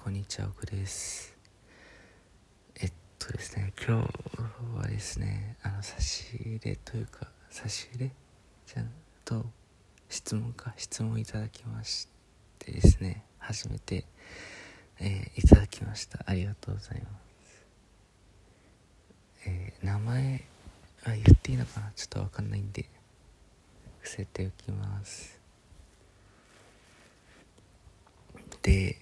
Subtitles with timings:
[0.00, 1.36] こんにちは、奥です。
[2.76, 8.10] えっとですね、今日はですね、あの、差し入れというか、差し入れ
[8.64, 8.90] じゃん
[9.24, 9.44] と、
[10.08, 12.06] 質問か、質問いただきまし
[12.60, 14.04] てですね、初めて、
[15.00, 16.20] えーいただきました。
[16.24, 17.08] ありがとうございま
[17.44, 17.66] す。
[19.46, 20.44] えー名前、
[21.06, 21.90] あ、言っていいのかな？
[21.96, 22.88] ちょっとわかんないんで、
[23.98, 25.40] 伏せておきます。
[28.62, 28.96] で、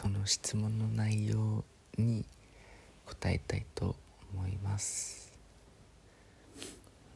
[0.00, 1.64] その質問の内容
[1.96, 2.24] に
[3.04, 3.96] 答えたいと
[4.32, 5.32] 思います。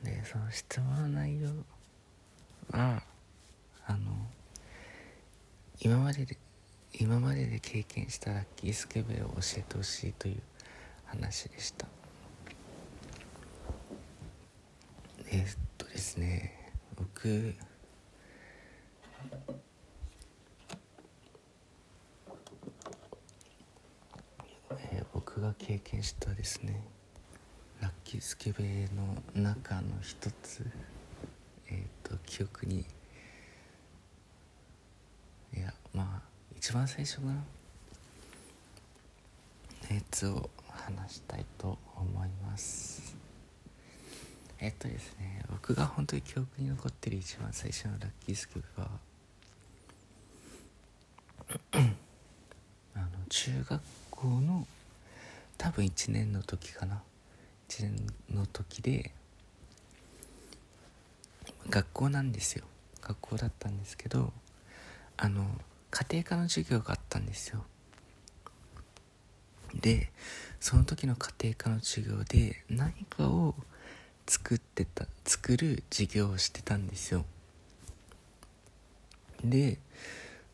[0.02, 1.50] でその質問の内容
[2.72, 3.00] は
[3.86, 3.98] あの
[5.80, 6.36] 今までで
[6.98, 10.42] 今までで経験したラッキースケベを教えてほしいという
[11.04, 11.86] 話でした。
[15.30, 17.54] えっとですね僕
[24.80, 26.80] えー僕が経験したですね
[27.80, 30.64] ラッキースケベの中の一つ
[31.68, 32.84] えっ、と記憶に
[35.54, 36.22] いやまあ
[36.56, 37.32] 一番最初かな
[39.94, 43.16] やつを話したいと思います。
[44.60, 48.90] えっとですね僕が本当に記憶に残ってる一番最初のラッキースケベは
[52.94, 54.66] あの中学校の
[55.58, 57.02] 多分1年の時かな。
[57.68, 59.12] 1年の時で
[61.68, 62.64] 学校なんですよ。
[63.00, 64.32] 学校だったんですけど
[65.16, 65.46] あの
[65.90, 67.64] 家庭科の授業があったんですよ。
[69.74, 70.10] で
[70.60, 73.54] その時の家庭科の授業で何かを
[74.26, 77.24] 作ってた作る授業をしてたんですよ。
[79.44, 79.78] で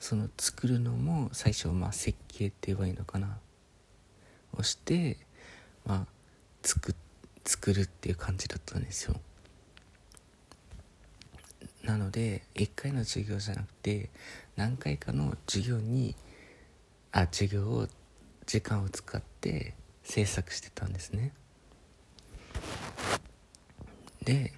[0.00, 3.38] その作るのも最初まあ設計って言えばいいのかな。
[4.58, 5.16] をして
[5.86, 6.06] まあ
[6.62, 6.94] 作
[7.44, 9.14] 作るっていう感じだったんですよ。
[11.82, 14.10] なので1回の授業じゃなくて
[14.56, 16.14] 何回かの授業に
[17.12, 17.88] あ授業を
[18.44, 21.32] 時間を使って制作してたんですね。
[24.22, 24.52] で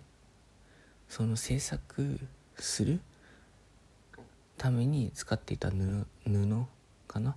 [1.08, 2.18] その制作
[2.56, 3.00] する
[4.58, 6.66] ために使っていた布布
[7.06, 7.36] かな？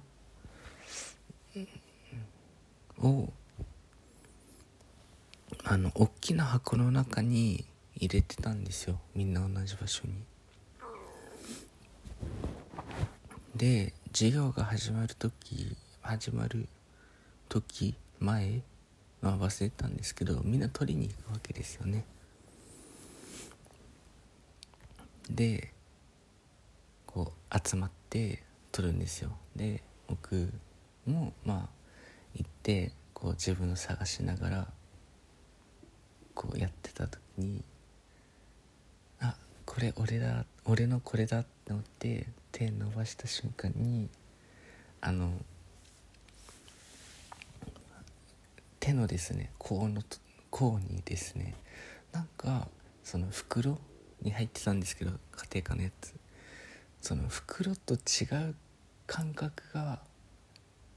[3.03, 3.31] を
[5.65, 7.65] あの大きな箱の中に
[7.95, 8.99] 入れてたんですよ。
[9.13, 10.13] みんな同じ場所に。
[13.55, 16.67] で授業が始まる時始まる
[17.49, 18.61] 時前
[19.21, 22.05] は忘れたんですけどみんな取りに行くわけですよね。
[25.29, 25.71] で
[27.05, 29.31] こう集まって取るんですよ。
[29.55, 30.51] で僕
[31.05, 31.82] もまあ
[32.63, 34.67] てこう自分を探しながら
[36.33, 37.63] こうやってた時に
[39.19, 39.35] あ
[39.65, 44.09] これ俺だ俺のこれだって思って手伸ばした瞬間に
[45.01, 45.31] あの
[48.79, 50.01] 手のですね甲の
[50.49, 51.53] 甲にですね
[52.11, 52.67] なんか
[53.03, 53.77] その袋
[54.21, 55.17] に入ってたんですけど家
[55.55, 56.13] 庭科のやつ。
[57.03, 58.55] その袋と違う
[59.07, 59.99] 感覚が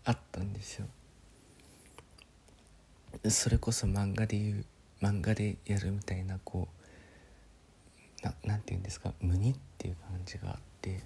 [0.04, 0.86] あったんですよ。
[3.30, 4.64] それこそ漫画でいう
[5.02, 6.68] 漫画でやるみたいなこ
[8.22, 11.00] うななんて言うんですか無にっていう感じがあって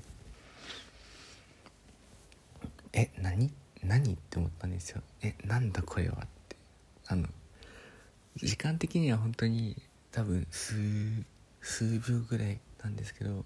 [2.93, 3.53] え何？
[3.83, 5.01] 何って思ったんですよ。
[5.23, 6.57] えなんだこれはって。
[7.07, 7.27] あの
[8.37, 9.77] 時間的には本当に
[10.13, 10.75] 多分数
[11.61, 13.43] 数秒ぐらいなんですけどこ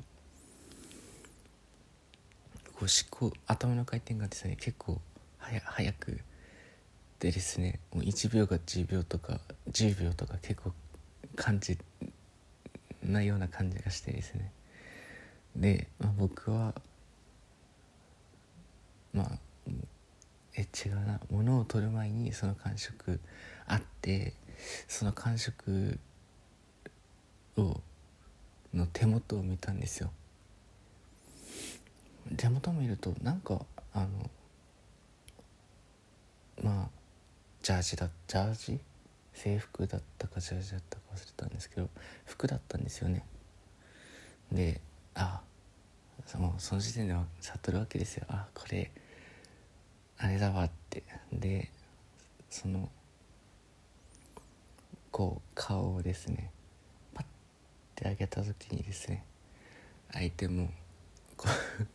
[2.82, 5.00] う思考頭の回転がですね結構
[5.38, 6.20] はや早く
[7.24, 9.40] でですねもう1秒が10秒とか
[9.72, 10.72] 10秒とか結構
[11.36, 11.78] 感じ
[13.02, 14.52] ないような感じがしてですね。
[15.56, 16.74] で、まあ、僕は
[19.14, 19.38] まあ
[20.54, 21.18] え違うな。
[21.30, 23.18] 物を取る前にその感触
[23.66, 24.34] あって
[24.86, 25.98] その感触
[27.56, 27.80] を
[28.74, 30.10] の手元を見たんですよ。
[32.36, 34.30] 手元を見るとなんかあの
[36.62, 37.03] まあ
[37.65, 38.78] ジャージだジャージ？
[39.33, 41.89] 制服だったかジャージだったか忘れたんですけど
[42.27, 43.25] 服だったんですよね。
[44.53, 44.83] で
[45.15, 45.41] あ
[46.27, 48.27] そのその時点では悟るわけですよ。
[48.28, 48.93] あこれ
[50.19, 51.05] あれだわって。
[51.33, 51.71] で
[52.51, 52.91] その
[55.11, 56.51] こう顔をですね
[57.15, 57.25] パッ
[57.95, 59.25] て上げた時にですね
[60.13, 60.69] 相手も
[61.39, 61.49] こ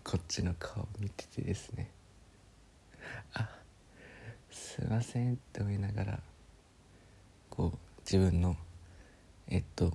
[0.04, 1.92] こっちの顔を見ててですね
[3.36, 3.48] あ
[4.51, 6.19] すいませんって思いながら
[7.49, 8.55] こう自分の
[9.47, 9.93] えっと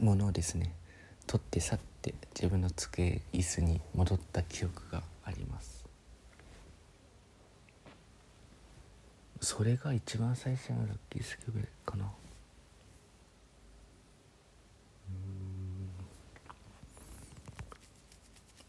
[0.00, 0.74] ものをですね
[1.26, 5.82] 取って去って自分の机椅子に戻った記憶があります。
[9.40, 12.10] それが一番最初のラッキースケベかな。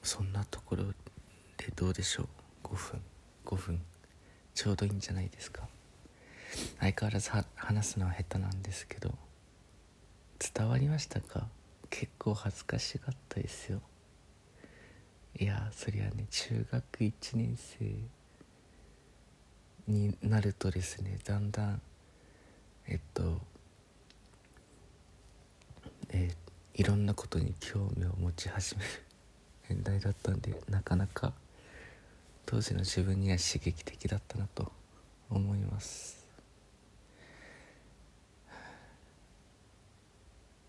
[0.01, 0.93] そんなところで
[1.75, 2.27] どうでしょう
[2.67, 3.12] ？5分。
[3.45, 3.81] 5分
[4.53, 5.67] ちょうどいいんじゃないですか。
[6.79, 9.11] 相変わらず話すのは下手なんですけど
[10.55, 11.47] 伝わりましたか？
[11.89, 13.81] 結構恥ずかしかったですよ。
[15.39, 17.85] いやそりゃね中学1年生
[19.87, 21.81] になるとですねだんだん
[22.87, 23.41] えっと
[26.09, 28.89] えー、いろんなことに興味を持ち始める
[29.69, 31.33] 年代だったんでなかなか
[32.45, 34.71] 当時の自分には刺激的だったなと
[35.29, 36.23] 思います。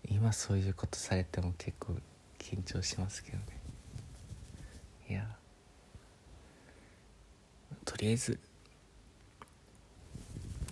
[0.09, 1.95] 今そういうことされても結構
[2.39, 3.43] 緊張しますけどね。
[5.09, 5.27] いや
[7.83, 8.39] とりあえず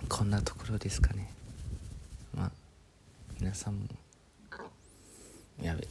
[0.09, 1.31] こんなところですかね。
[2.33, 2.51] まあ
[3.39, 3.88] 皆さんも
[5.61, 5.88] やべ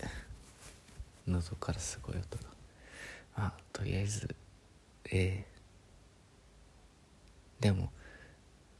[1.26, 2.44] 喉からすごい音が。
[3.36, 4.34] まあとりあえず
[5.12, 7.92] えー、でも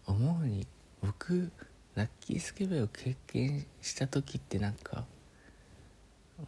[0.06, 0.67] 思うに
[1.02, 1.52] 僕
[1.94, 5.05] ラッキースケベを経験した時ってなんか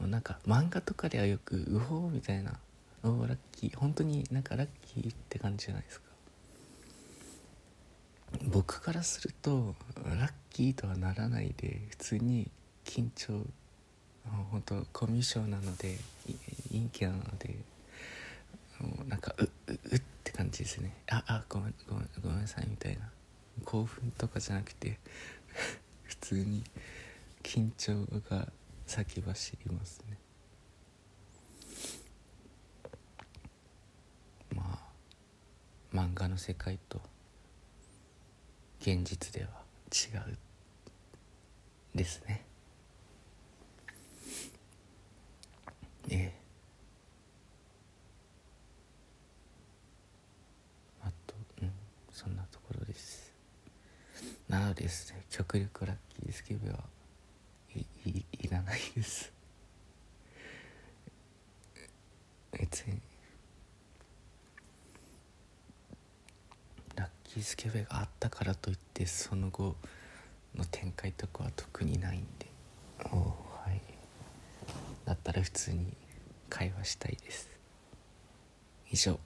[0.00, 2.58] なんか漫画とかではよく「うほう」みたいな
[3.04, 6.06] 「おラッキー」本当になんかラッキーって感じじゃないですか。
[8.42, 12.50] 僕からするとラッキーとはならないで普通に
[12.84, 13.46] 緊張
[14.50, 15.98] 本当コミュ障なので
[16.72, 17.54] 陰キャなので
[18.80, 20.96] もうなんかうううって感じですね。
[21.10, 23.10] ああごめんごめんごめんなさいみたいな。
[23.64, 24.98] 興奮とかじゃなくて
[26.02, 26.64] 普通に
[27.42, 28.52] 緊張が
[28.86, 30.18] 先走りますね。
[34.54, 37.00] まあ漫画の世界と
[38.80, 40.38] 現実では違う
[41.94, 42.44] ですね
[46.10, 46.32] ええ
[51.02, 51.72] あとうん
[52.10, 53.32] そんなところです
[54.74, 55.22] ですね。
[55.30, 56.78] 極力ラッキースケベは。
[57.74, 59.32] いいいらないです。
[62.52, 63.00] 別に。
[66.94, 69.74] ラッキースケベがあったからといってその後
[70.54, 72.46] の展開とかは特にないんで。
[73.12, 73.80] おはい。
[75.04, 75.92] だったら普通に
[76.48, 77.48] 会話したいです。
[78.90, 79.18] 以上。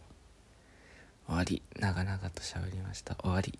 [1.26, 1.62] 終わり。
[1.78, 3.14] 長々と喋りました。
[3.16, 3.58] 終わり